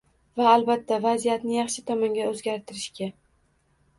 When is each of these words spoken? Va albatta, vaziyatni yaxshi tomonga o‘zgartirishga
Va 0.39 0.45
albatta, 0.51 0.97
vaziyatni 1.03 1.53
yaxshi 1.59 1.85
tomonga 1.91 2.25
o‘zgartirishga 2.31 3.13